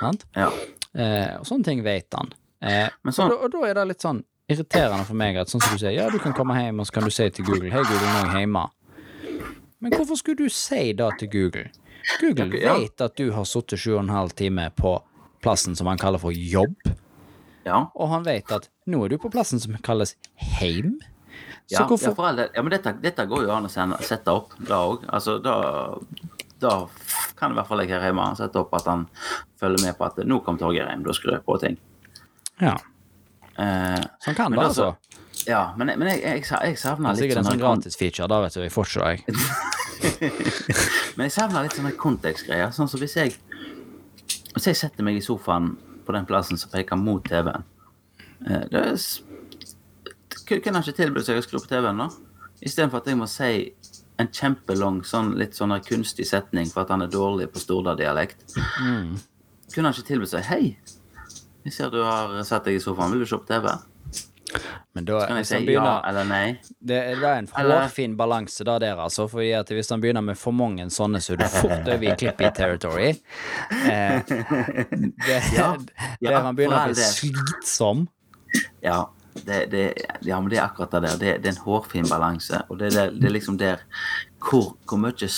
[0.00, 0.24] Sant?
[0.36, 0.50] Ja.
[0.96, 2.32] Eh, og sånne ting vet han.
[2.62, 5.46] Eh, Men sånn- og, da, og da er det litt sånn irriterende for meg at
[5.48, 7.44] sånn som du sier, ja, du kan komme hjem, og så kan du si til
[7.44, 8.70] Google 'hei, Google, nå er jeg hjemme'.
[9.84, 11.66] Men hvorfor skulle du si det til Google?
[12.20, 12.74] Google Ja.
[12.80, 14.96] vet at du har sittet sju og en halv time på
[15.44, 16.74] plassen som han kaller for jobb,
[17.66, 17.86] Ja.
[17.94, 20.98] og han vet at nå er du på plassen som kalles heim.
[21.66, 22.48] Så Ja, hvorfor ja, for all del.
[22.54, 23.70] ja, men dette, dette går jo an å
[24.04, 25.04] sette opp da òg.
[25.08, 25.94] Altså, da,
[26.60, 26.88] da
[27.36, 29.06] kan i hvert fall jeg her hjemme sette opp at han
[29.60, 31.78] følger med på at nå kom Torgeir hjem, da skrur jeg på ting.
[32.60, 32.76] Ja,
[33.56, 34.96] Eh, sånn kan det, altså.
[35.46, 38.40] ja, men, men jeg, jeg, jeg savner litt Sikkert en sånn sånn gratis feature, da
[38.42, 39.36] vet du, jeg får ikke det, jeg.
[41.16, 42.72] Men jeg savner litt sånne kontekstgreier.
[42.74, 43.34] Sånn som hvis jeg
[44.54, 45.74] Hvis jeg setter meg i sofaen
[46.06, 47.64] på den plassen som peker mot TV-en
[48.46, 48.84] eh, det
[50.44, 52.10] Kunne han ikke tilbudt seg å skru på TV-en, da?
[52.64, 53.52] Istedenfor at jeg må si
[54.20, 58.44] en kjempelang, sånn, litt sånn kunstig setning for at han er dårlig på Stordal-dialekt.
[59.72, 60.76] Kunne han ikke tilbudt seg Hei,
[61.64, 63.72] jeg ser du har satt deg i sofaen, vil du se på TV?
[64.94, 66.44] Men da, Skal jeg si begynner, ja eller nei?
[66.78, 69.26] Det, det er en hårfin balanse da der, altså.
[69.30, 72.14] Fordi at hvis han begynner med for mange sånne, så er du fort over i
[72.20, 73.10] Clippy territory.
[73.84, 75.74] Eh, det, Ja,
[76.20, 78.06] ja, der han begynner å bli slitsom.
[78.84, 79.00] Ja,
[79.34, 79.82] det, det,
[80.22, 81.16] ja, men det er akkurat det der.
[81.18, 82.60] Det, det er en hårfin balanse.
[82.70, 83.82] Og det, er det liksom der
[84.38, 85.30] hvor, hvor, mye,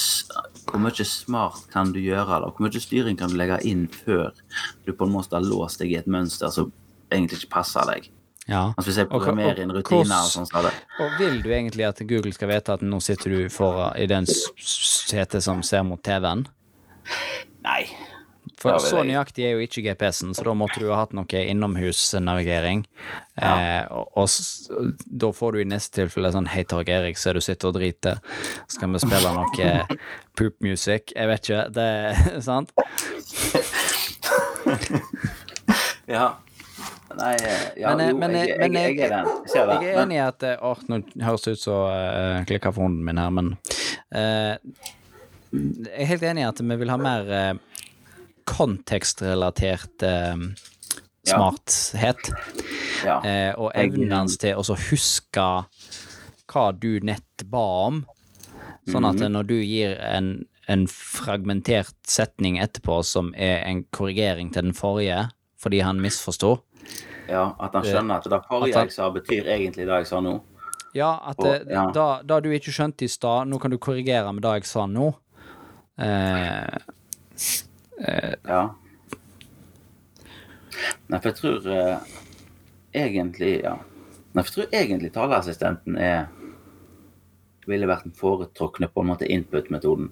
[0.69, 2.51] hvor mye smart kan du gjøre, da?
[2.51, 4.37] Hvor mye styring kan du legge inn før
[4.85, 6.73] du på en måte har låst deg i et mønster som
[7.09, 8.11] egentlig ikke passer deg?
[8.49, 8.73] Ja.
[8.77, 11.49] Altså Hvis jeg Og hva- programmerer inn rutiner og sånn, så det Og vil du
[11.51, 15.83] egentlig at Google skal vite at nå sitter du for, i den setet som ser
[15.83, 16.47] mot TV-en?
[17.65, 17.87] Nei.
[18.57, 22.87] For så nøyaktig er jo ikke GPS-en, så da måtte du ha hatt noe innomhusnavigering.
[23.37, 24.29] Eh, og, og
[25.11, 28.17] da får du i neste tilfelle sånn Hei, Torg Erik, så du sitter og driter.
[28.71, 29.99] Skal vi spille noe
[30.39, 31.13] poop music?
[31.15, 31.67] Jeg vet ikke.
[31.75, 32.73] Det er sant?
[36.07, 36.37] Ja.
[37.17, 39.31] Nei, eh, ja, Men, eh, jo, men, jeg, eh, jeg, jeg, er den.
[39.47, 39.79] Jeg ser det.
[39.83, 43.33] Jeg er enig i at å, nå høres det ut som uh, hunden min her,
[43.33, 43.53] men
[44.13, 44.57] uh,
[45.53, 47.83] Jeg er helt enig i at vi vil ha mer uh,
[48.47, 50.37] kontekstrelatert uh,
[51.27, 52.33] smarthet.
[53.05, 53.21] Ja.
[53.25, 55.47] eh, og evnen hans til å huske
[56.47, 58.05] hva du nett ba om.
[58.87, 59.33] Sånn at Mhm.
[59.35, 65.31] når du gir en, en fragmentert setning etterpå som er en korrigering til den forrige,
[65.59, 66.61] fordi han misforsto
[67.29, 70.41] ja, at han skjønner at det forrige jeg sa, betyr egentlig det jeg sa nå.
[70.95, 71.87] Ja, at Og- det, ja.
[71.93, 74.87] Da, da du ikke skjønte i stad, nå kan du korrigere med det jeg sa
[74.87, 75.15] nå.
[75.99, 76.79] Eh,
[78.47, 78.75] Ja.
[81.09, 81.99] Nei, for jeg tror eh,
[82.95, 83.77] egentlig Ja.
[84.35, 86.27] Nei, for jeg tror egentlig taleassistenten er
[87.67, 90.11] ville vært den foretrukne på en måte input-metoden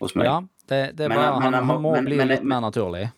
[0.00, 0.26] hos meg.
[0.26, 3.12] ja, det, det er Men- bare, men han, han må men- bli litt mer naturlig.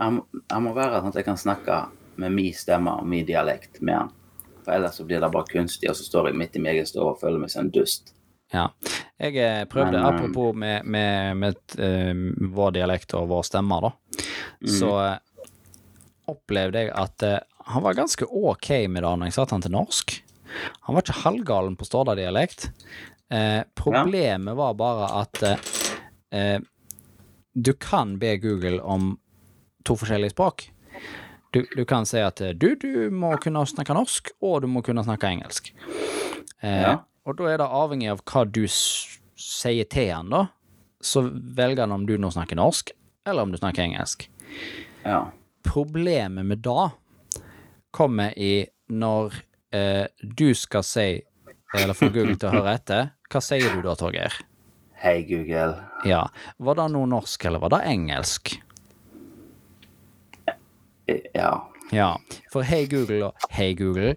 [0.00, 3.80] Han, han må være sånn at jeg kan snakke med min stemme og min dialekt
[3.80, 4.16] med han.
[4.64, 6.88] For ellers så blir det bare kunstig, og så står jeg midt i min egen
[6.88, 8.14] stue og føler meg som en dust.
[8.50, 8.66] Ja.
[9.20, 13.78] Jeg eh, prøvde, Men, eh, apropos med, med, med uh, vår dialekt og vår stemme,
[13.84, 13.92] da,
[14.78, 15.44] så eh,
[16.30, 17.36] opplevde jeg at uh,
[17.70, 20.16] han var ganske ok med det når jeg satte han til norsk.
[20.88, 22.70] Han var ikke halvgalen på Stordal-dialekt.
[23.30, 25.38] Eh, problemet var bare at
[27.54, 29.12] du kan be Google om
[29.86, 30.64] to forskjellige språk.
[31.52, 34.82] Du, du kan si at eh, du, du må kunne snakke norsk, og du må
[34.86, 35.72] kunne snakke engelsk.
[36.62, 36.98] Eh, Ja.
[37.28, 40.46] Og da er det avhengig av hva du sier til han, da.
[41.04, 42.90] Så velger han om du nå snakker norsk,
[43.28, 44.24] eller om du snakker engelsk.
[45.04, 45.26] Ja.
[45.66, 46.88] Problemet med da
[47.94, 49.36] kommer i når
[49.76, 51.06] eh, du skal si,
[51.76, 54.34] eller få Google til å høre etter, hva sier du da, Torgeir?
[55.04, 55.76] Hei, Google.
[56.08, 56.24] Ja,
[56.58, 58.56] var det noe norsk, eller var det engelsk?
[61.34, 61.52] Ja.
[61.90, 62.12] Ja,
[62.52, 64.12] for Hei Google og Hei Google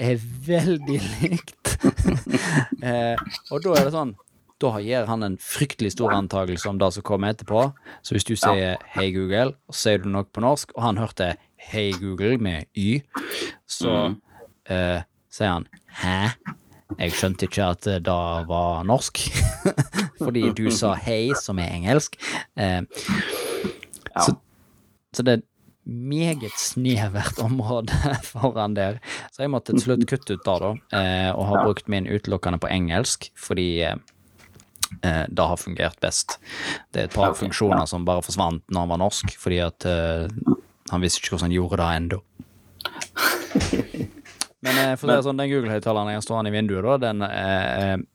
[0.00, 1.74] er veldig likt.
[2.88, 3.16] eh,
[3.52, 4.14] og da er det sånn
[4.58, 7.66] Da gir han en fryktelig stor antakelse om det som kommer etterpå.
[8.02, 10.98] Så hvis du sier Hei Google, og så sier du noe på norsk, og han
[10.98, 11.34] hørte
[11.68, 13.02] Hei Google med Y,
[13.70, 13.92] så
[14.70, 15.68] eh, sier han
[16.00, 16.16] Hæ?
[16.98, 19.20] Jeg skjønte ikke at det var norsk.
[20.24, 22.16] Fordi du sa hei, som er engelsk.
[22.56, 24.24] Eh, ja.
[24.24, 24.38] Så-
[25.16, 25.44] så det et
[25.88, 29.00] meget snevert område foran der.
[29.32, 32.60] Så jeg måtte til slutt kutte ut det, da, eh, og har brukt min utelukkende
[32.60, 33.96] på engelsk, fordi eh,
[35.02, 36.38] eh, det har fungert best.
[36.92, 41.04] Det er et par funksjoner som bare forsvant når han var norsk, fordi at han
[41.04, 42.22] visste ikke hvordan han gjorde det ennå.
[44.66, 48.06] Men for å si det sånn, den Google-høyttaleren jeg har stående i vinduet, da, den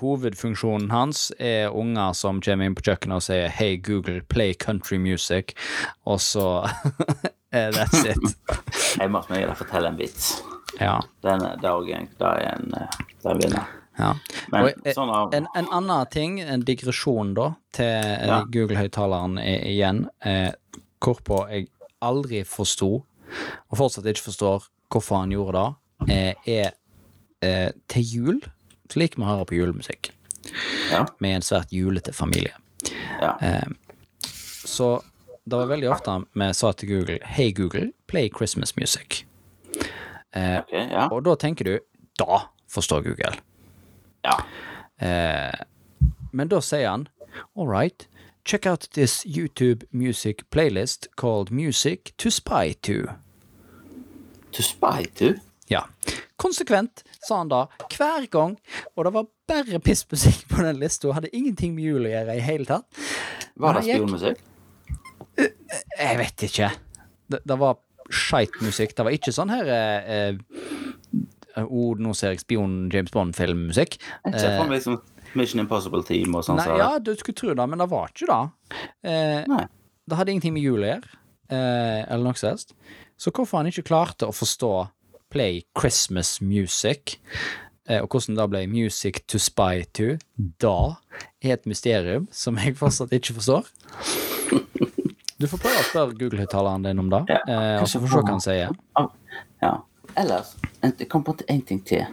[0.00, 4.98] Hovedfunksjonen hans er unger som kommer inn på kjøkkenet og sier 'Hey Google, play country
[4.98, 5.54] music',
[6.04, 6.68] og så
[7.52, 8.36] That's it.
[9.00, 10.42] jeg må smøre deg fortelle en vits.
[10.80, 10.98] Ja.
[11.22, 13.66] Den dagen, det er en, eh, det er en vinner.
[13.98, 14.10] ja.
[14.52, 18.42] Men Og, eh, sånn av En, en annen ting, en digresjon da, til eh, Ja.
[18.44, 20.52] Google-høyttaleren igjen, eh,
[21.00, 21.68] hvorpå jeg
[22.02, 23.04] aldri forsto,
[23.70, 25.62] og fortsatt ikke forstår hvorfor han gjorde
[26.06, 26.72] det, eh, er
[27.42, 28.40] eh, til jul,
[28.90, 30.10] slik vi hører på julemusikk,
[30.90, 31.06] Ja.
[31.20, 32.52] med en svært julete familie.
[33.20, 33.36] ja.
[33.40, 33.62] Eh,
[34.66, 35.02] Så
[35.48, 39.24] det var veldig ofte vi sa til Google Hei Google, play Christmas music.
[40.34, 41.08] Eh, okay, ja.
[41.08, 41.78] og da tenker du
[42.18, 43.36] Da forstår Google.
[44.24, 44.36] ja.
[45.00, 45.52] Eh,
[46.32, 47.08] men da sier han
[47.56, 48.08] All right,
[48.44, 53.06] check out this YouTube music playlist called Music to Spy to.
[54.52, 55.34] To spy to?
[55.72, 55.82] Ja.
[56.38, 57.64] Konsekvent sa han da
[57.96, 58.56] hver gang,
[58.94, 62.44] og det var bare pissmusikk på den lista, hadde ingenting med jul å gjøre i
[62.44, 62.86] hele tatt.
[63.56, 64.44] Var det spionmusikk?
[65.98, 66.70] Jeg vet ikke.
[67.32, 67.78] Det, det var
[68.12, 68.94] skeitmusikk.
[68.96, 70.38] Det var ikke sånn her eh,
[71.56, 73.98] eh, oh, nå ser jeg spion James Bond-filmmusikk.
[74.28, 75.00] Jeg ser for meg liksom
[75.36, 76.60] Mission Impossible Team og sånn.
[76.60, 78.78] Nei, så- ja, du skulle tro det, men det var ikke det.
[79.04, 79.66] Eh,
[80.06, 81.10] det hadde ingenting med jul å gjøre,
[81.50, 82.72] eh, eller noe sånt.
[83.18, 84.70] Så hvorfor han ikke klarte å forstå
[85.30, 87.16] Play Christmas Music,
[87.88, 90.16] eh, og hvordan det ble Music to Spy to,
[90.62, 90.76] da
[91.42, 93.66] er et mysterium som jeg fortsatt ikke forstår.
[95.36, 98.12] Du får prøve å spørre Google-høyttaleren din om det, Ja, eh, og så får vi
[98.14, 98.70] se hva han sier.
[99.60, 99.72] Ja.
[100.16, 102.06] Ellers, en- det kom på en ting til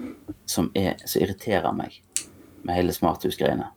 [0.45, 2.01] som, er, som irriterer meg
[2.67, 3.69] med hele smarthusgreiene.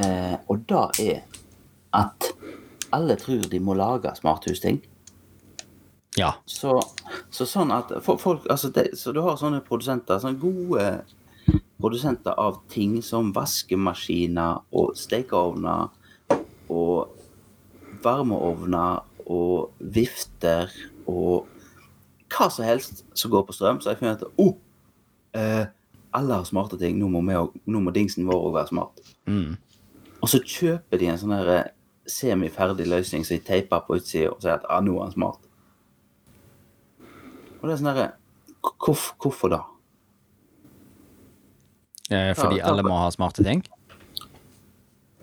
[0.00, 1.20] Eh, og det er
[2.00, 2.30] at
[2.96, 4.80] alle tror de må lage smarthusting.
[6.16, 6.32] Ja.
[6.48, 6.78] Så,
[7.30, 10.86] så sånn at folk, altså det, Så du har sånne produsenter, sånne gode
[11.76, 15.92] produsenter av ting som vaskemaskiner og stekeovner
[16.72, 17.12] og
[18.02, 20.72] varmeovner og vifter
[21.06, 21.46] og
[22.32, 23.80] hva som helst som går på strøm.
[23.80, 24.56] Så jeg finner at oh,
[25.36, 25.66] eh,
[26.16, 27.36] alle har smarte ting, nå må, vi,
[27.70, 29.02] nå må dingsen vår òg være smart.
[29.28, 29.56] Mm.
[30.22, 31.68] Og så kjøper de en sånn eh,
[32.08, 35.42] semiferdig løsning som de teiper på utsida og sier at ah, nå er den smart.
[37.60, 38.08] Og det er sånn derre
[38.82, 39.60] hvorf, Hvorfor da?
[42.10, 43.62] eh, fordi Ja, alle må ha smarte ting?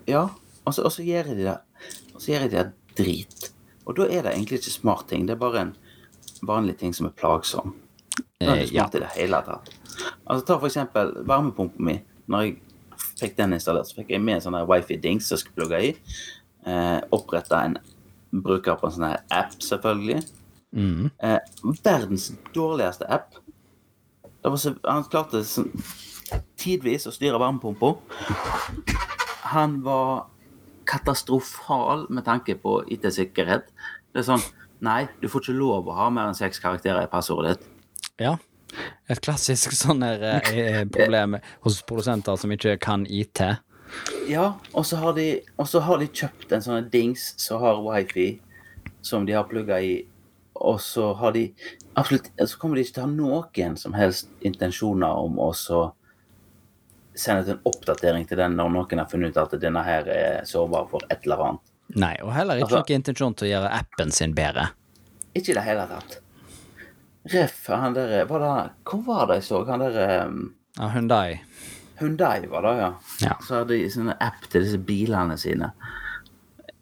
[0.08, 0.26] Ja,
[0.66, 1.58] og så, og så gjør de det
[2.14, 2.64] Og så gjør de det
[2.98, 3.50] drit.
[3.86, 5.72] Og da er det egentlig ikke smart ting, det er bare en
[6.46, 7.74] vanlig ting som er plagsom.
[8.38, 8.84] Det er Eh, ikke ja.
[8.86, 9.70] i det hele tatt.
[10.26, 11.98] Altså Ta for eksempel varmepumpa mi.
[12.28, 12.56] Når jeg
[13.18, 15.90] fikk den installert, så fikk jeg med en sånn wifi-dings som jeg skulle plugge i.
[16.66, 17.76] Eh, Oppretta en
[18.32, 20.22] bruker på en sånn app, selvfølgelig.
[20.74, 21.10] Mm.
[21.22, 21.38] Eh,
[21.84, 23.34] verdens dårligste app.
[24.42, 25.70] Det var så, han klarte sånn,
[26.60, 27.94] tidvis å styre varmepumpa.
[29.54, 30.26] Han var
[30.88, 33.70] katastrofal med tanke på IT-sikkerhet.
[34.12, 34.44] Det er sånn
[34.84, 37.68] Nei, du får ikke lov å ha mer enn seks karakterer i passordet ditt.
[38.20, 38.34] Ja.
[39.08, 43.40] Et klassisk sånn her eh, eh, problem hos produsenter som ikke kan IT.
[44.28, 45.16] Ja, og så har
[45.70, 48.40] så har de kjøpt en sånn dings som har wifi,
[49.04, 50.02] som de har plugga i,
[50.54, 51.48] og så har de
[51.98, 55.92] absolutt Så kommer de ikke til å ha noen som helst intensjoner om å så
[57.14, 60.44] sende ut en oppdatering til den når noen har funnet ut at denne her er
[60.48, 61.70] sårbar for et eller annet.
[61.94, 64.68] Nei, og heller ikke Altså- noen intensjon til å gjøre appen sin bedre.
[65.34, 66.18] Ikke i det hele tatt.
[67.32, 69.64] Ref, han der var det, Hvor var det jeg så?
[69.66, 71.40] Han der um, Ja, Hundai.
[72.00, 72.92] Hundai var det, ja.
[73.20, 73.36] Ja.
[73.40, 75.72] Så hadde de sånne app til disse bilene sine.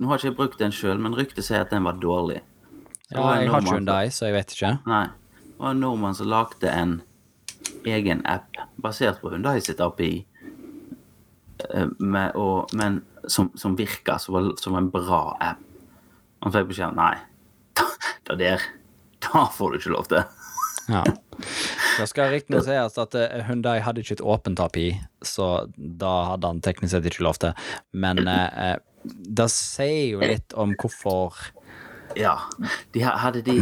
[0.00, 2.40] Nå har jeg ikke brukt den sjøl, men ryktet sier at den var dårlig.
[3.12, 4.74] Ja, jeg har ikke Hyundai, så jeg vet ikke.
[4.88, 5.06] Nei.
[5.46, 7.00] Det var en nordmann som lagde en
[7.86, 10.24] egen app basert på Hundai sitt API,
[11.68, 15.62] eh, med, og, men som, som virka som, som en bra app.
[16.42, 17.14] Han fikk beskjed om nei,
[18.26, 18.64] det der,
[19.22, 20.24] da får du ikke lov til.
[20.90, 21.04] Ja.
[21.98, 26.48] Det skal riktignok sies at eh, Hundai hadde ikke et åpent API, så da hadde
[26.48, 27.52] han teknisk sett ikke lov til.
[27.92, 31.36] Men eh, eh, det sier jo litt om hvorfor
[32.16, 32.34] Ja.
[32.92, 33.58] De hadde de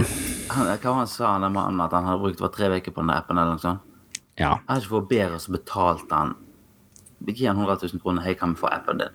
[0.50, 3.10] han, Hva han sa han mannen at han hadde brukt var tre uker på den
[3.14, 3.80] appen eller noe sånt?
[4.40, 4.50] Ja.
[4.56, 6.34] Jeg hadde ikke fått bedre, så betalte han
[7.26, 8.22] Gi han 100 000 kroner.
[8.24, 9.08] Hei, kan vi få appen din?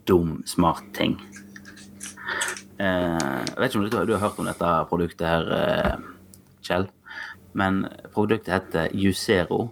[0.08, 1.18] dum, smart ting.
[2.78, 5.98] Eh, jeg vet ikke om du, du har hørt om dette produktet her, eh,
[6.68, 6.88] Kjell,
[7.58, 9.72] men produktet heter Juicero.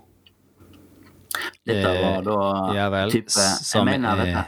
[1.65, 2.35] Dette var da
[2.69, 3.31] Eh, ja vel, type
[3.73, 4.45] Jeg mener er- dette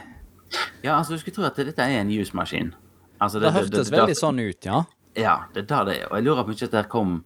[0.82, 2.72] Ja, altså, du skulle tro at dette er en juicemaskin.
[3.20, 4.84] Altså, Det hørtes veldig sånn ut, ja.
[5.16, 6.06] ja, det er det er.
[6.10, 7.24] Og jeg lurer på om ikke der kom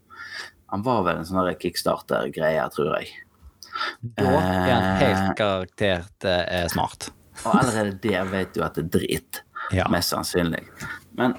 [0.72, 3.10] Han var vel en sånn kickstarter-greie, tror jeg.
[4.16, 7.10] Da er han helt karaktert eh, smart.
[7.44, 9.42] Og allerede der vet du at det er drit.
[9.72, 9.86] Ja.
[9.88, 10.64] Mest sannsynlig.
[11.16, 11.36] Men,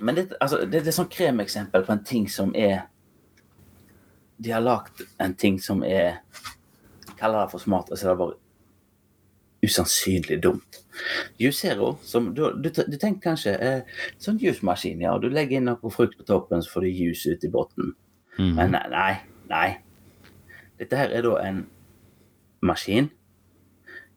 [0.00, 2.84] men det, altså, det, det er sånn kremeksempel på en ting som er
[4.38, 6.20] De har lagd en ting som er
[7.18, 8.38] Kaller det for smart, og så er det bare
[9.62, 10.84] usannsynlig dumt.
[11.38, 15.16] Juicero, som du, du, du tenker kanskje eh, sånn jusmaskin, ja.
[15.18, 17.94] Du legger inn noe frukt på toppen, så får du juice ut i bunnen.
[18.38, 18.52] Mm.
[18.54, 19.12] Men nei,
[19.50, 19.68] nei.
[20.78, 21.64] Dette her er da en
[22.62, 23.10] maskin.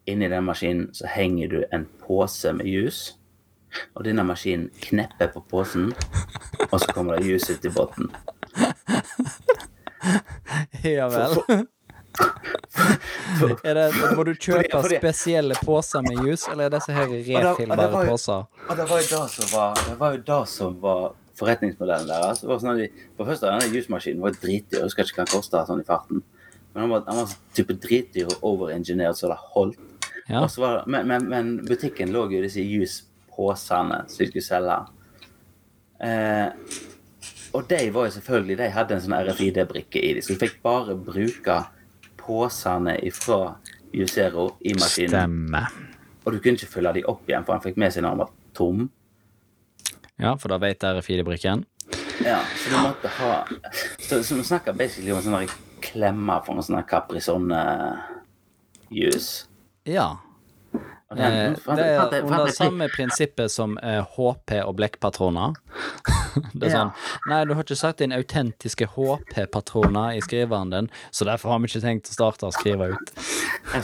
[0.10, 3.18] Inni den maskinen så henger du en pose med juice.
[3.96, 5.94] Og denne maskinen knepper på posen,
[6.68, 8.12] og så kommer det juice ut i bunnen.
[10.84, 11.68] Ja vel.
[13.68, 13.86] Er det,
[14.18, 18.46] må du kjøpe Fordi- fordi- spesielle poser med juice, eller er disse her refillbare poser?
[18.70, 22.42] Og det var jo det som var, det var, jo det som var forretningsmodellen deres.
[22.44, 24.78] Det var sånn at de, for første, denne jusmaskinen var dritdyr.
[24.80, 26.22] Jeg husker ikke hva den kosta sånn i farten.
[26.74, 29.80] Men han var, han var sånn type dritdyr og overingeniert så det holdt.
[30.30, 30.44] Ja.
[30.44, 34.30] Og så var det, men, men, men butikken lå jo i disse jusposene som de
[34.30, 34.78] skulle selge.
[36.02, 36.50] Eh,
[37.54, 40.62] og de var jo selvfølgelig De hadde en sånn RFID-brikke i dem, så du fikk
[40.66, 41.58] bare bruke
[42.32, 43.60] posene ifra
[43.92, 45.12] Juicero i maskinen.
[45.12, 45.68] Stemmer.
[46.24, 48.24] Og du kunne ikke fylle de opp igjen, for han fikk med seg når han
[48.24, 48.88] var tom.
[50.22, 51.66] Ja, for da vet dere filebrikken.
[52.22, 53.32] Ja, så du måtte ha
[53.98, 55.50] Så, så vi snakker basically om en sånn
[55.82, 59.46] klemme for en sånn Caprisonne-juice.
[59.90, 60.22] Ja.
[61.12, 65.58] Eh, det er under samme prinsippet som eh, HP og blekkpatroner.
[66.56, 66.92] Det er sånn
[67.28, 71.68] Nei, du har ikke satt inn autentiske HP-patroner i skriveren din, så derfor har vi
[71.68, 73.12] ikke tenkt å starte å skrive ut.
[73.76, 73.84] Jeg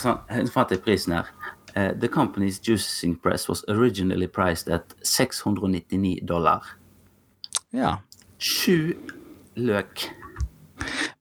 [0.53, 1.27] fant jeg prisen her.
[1.75, 6.63] Eh, the company's juicing press was originally priced at 699 dollar.
[7.75, 7.97] Ja.
[8.39, 8.95] Sju
[9.57, 10.07] løk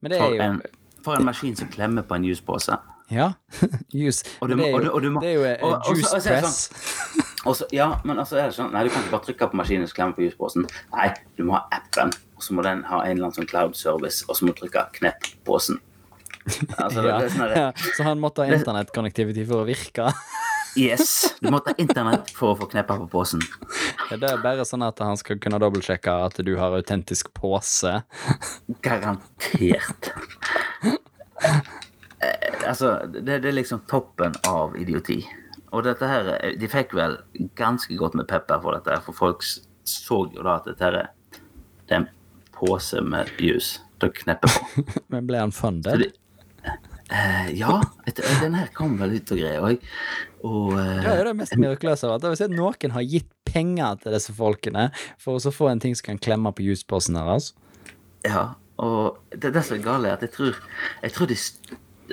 [0.00, 0.58] Men det for en,
[1.04, 2.78] for en maskin som klemmer på en juicepose.
[3.12, 3.32] Ja.
[3.94, 4.24] Juice.
[4.42, 5.90] Og du det, er er og du- og du jo, det er jo eh, og-
[5.90, 6.60] juice og så er press.
[6.68, 9.58] Sånn, også, ja, men altså er det sånn Nei, du kan ikke bare trykke på
[9.60, 10.66] maskinen og klemme på juiceposen.
[10.96, 13.76] Nei, du må ha appen, og så må den ha en eller annen sånn cloud
[13.78, 15.78] service, og så må du trykke knepp påsen'.
[15.78, 15.80] posen.
[16.78, 17.68] Altså, Ja, sånn ja.
[17.94, 20.10] Så han måtte ha internettkonnektivitet for å virke.
[20.76, 21.32] Yes!
[21.40, 23.40] Du måtte ha internett for å få kneppa på posen.
[24.10, 27.94] Det er bare sånn at han skal kunne dobbeltsjekke at du har autentisk pose.
[28.84, 30.10] Garantert.
[32.26, 35.20] Eh, altså, det, det er liksom toppen av idioti.
[35.74, 37.18] Og dette her eh, De fikk vel
[37.58, 39.46] ganske godt med pepper for dette, for folk
[39.86, 41.12] så jo da at dette her er
[41.86, 42.08] det er en
[42.56, 44.84] pose med juice til å kneppe på.
[45.12, 46.02] Men ble han Så funded?
[46.02, 46.72] det,
[47.14, 49.62] eh, ja, et, den her kom vel ut og greier.
[49.62, 49.86] Og,
[50.42, 52.26] og eh, Det er det mest mirakuløse av alt.
[52.32, 54.88] Hvis noen har gitt penger til disse folkene
[55.22, 57.52] for å så få en ting som kan klemme på juiceposen deres.
[58.26, 60.58] Ja, og det, det som er gale, er at jeg tror,
[61.04, 61.38] jeg tror de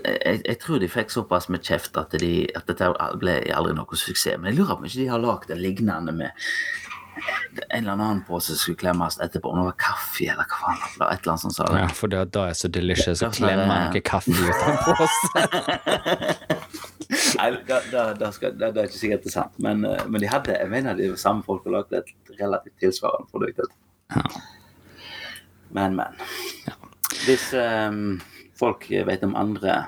[0.02, 2.86] jeg, jeg tror de fikk såpass med kjeft at, de, at dette
[3.22, 4.38] ble aldri noe suksess.
[4.40, 6.32] Men jeg lurer på om ikke de har lagd en lignende med
[7.70, 9.50] en eller annen pose som skulle klemmes etterpå.
[9.52, 10.80] Om det var kaffe eller hva faen.
[10.82, 11.84] Et eller annet som sa det.
[11.84, 15.28] Ja, for det, da er så delicious å klemme noe kaffe ut av en pose.
[17.38, 19.54] Nei, da, da, da skal, da, det er ikke sikkert det er sant.
[19.62, 23.28] Men, eh, men de hadde, jeg mener de samme folk har lagd et relativt tilsvarende
[23.30, 23.74] produkt.
[24.14, 24.24] Ja.
[25.74, 26.12] Men, men.
[27.26, 28.22] Hvis ehm,
[28.64, 29.82] folk vet om andre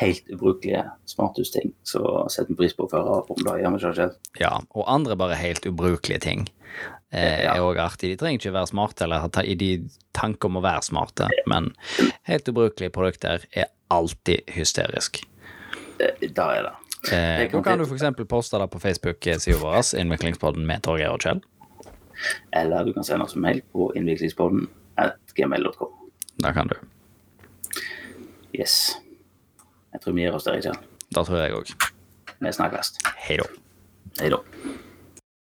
[0.00, 1.72] helt ubrukelige smarthusting.
[1.82, 2.00] Så
[2.30, 4.16] setter vi pris på å føre av om det, gjør vi ikke selv.
[4.40, 6.44] Ja, og andre bare helt ubrukelige ting
[7.12, 7.56] eh, Ja.
[7.56, 8.12] er òg artig.
[8.12, 9.70] De trenger ikke være smarte eller ha i de
[10.16, 11.72] tanker om å være smarte, men
[12.30, 15.24] helt ubrukelige produkter er alltid hysterisk.
[15.98, 16.74] Det, det er det.
[17.10, 18.06] Eh, kan nå kan du f.eks.
[18.28, 21.42] poste det på Facebook-sida vår, Innviklingspodden med Torgeir og Kjell.
[22.52, 24.66] Eller du kan sende oss en mail på innviklingspodden
[25.00, 25.92] at gmail.com.
[26.44, 26.76] Da kan du.
[28.56, 28.96] Yes.
[29.92, 30.78] Jeg tror vi gir oss der, Kjell.
[31.14, 31.72] Da tror jeg òg.
[32.40, 32.94] Vi snakkes.
[33.26, 33.46] Hei da.
[34.20, 34.38] Hei da.